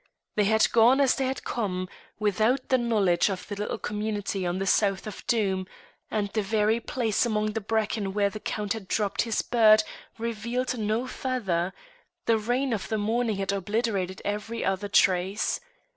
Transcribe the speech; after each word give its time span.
They 0.35 0.45
had 0.45 0.71
gone 0.71 0.99
as 0.99 1.13
they 1.13 1.25
had 1.27 1.43
come, 1.43 1.87
without 2.17 2.69
the 2.69 2.79
knowledge 2.79 3.29
of 3.29 3.47
the 3.47 3.53
little 3.55 3.77
community 3.77 4.47
on 4.47 4.57
the 4.57 4.65
south 4.65 5.05
of 5.05 5.23
Doom, 5.27 5.67
and 6.09 6.27
the 6.29 6.41
very 6.41 6.79
place 6.79 7.23
among 7.23 7.53
the 7.53 7.61
bracken 7.61 8.11
where 8.11 8.31
the 8.31 8.39
Count 8.39 8.73
had 8.73 8.87
dropped 8.87 9.21
his 9.21 9.43
bird 9.43 9.83
revealed 10.17 10.75
no 10.75 11.05
feather; 11.05 11.71
the 12.25 12.39
rain 12.39 12.73
of 12.73 12.87
the 12.89 12.97
morning 12.97 13.35
had 13.35 13.51
obliterated 13.51 14.23
every 14.25 14.65
other 14.65 14.87
trace. 14.87 15.59